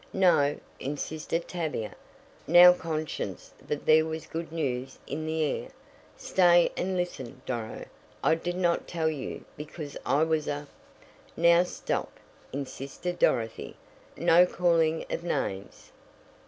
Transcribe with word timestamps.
"No," 0.13 0.59
insisted 0.79 1.47
Tavia, 1.47 1.93
now 2.47 2.73
conscious 2.73 3.51
that 3.67 3.85
there 3.85 4.03
was 4.03 4.25
good 4.25 4.51
news 4.51 4.97
in 5.05 5.27
the 5.27 5.43
air. 5.43 5.67
"Stay 6.17 6.71
and 6.75 6.97
listen, 6.97 7.43
Doro. 7.45 7.85
I 8.23 8.33
did 8.33 8.55
not 8.55 8.87
tell 8.87 9.11
you 9.11 9.45
because 9.55 9.95
I 10.03 10.23
was 10.23 10.47
a" 10.47 10.65
"Now 11.37 11.61
stop!" 11.61 12.13
insisted 12.51 13.19
Dorothy. 13.19 13.75
"No 14.17 14.47
calling 14.47 15.05
of 15.11 15.23
names." 15.23 15.91